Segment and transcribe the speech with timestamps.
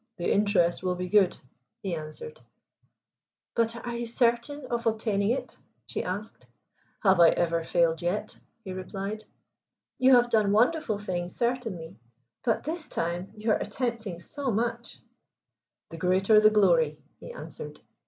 [0.17, 1.37] "The interest will be good,"
[1.83, 2.41] he answered.
[3.53, 6.47] "But are you certain of obtaining it?" she asked.
[7.03, 9.25] "Have I ever failed yet?" he replied.
[9.99, 11.99] "You have done wonderful things, certainly.
[12.43, 14.97] But this time you are attempting so much."
[15.91, 17.79] "The greater the glory!" he answered.